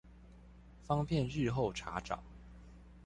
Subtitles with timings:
[0.87, 2.23] 方便日後查找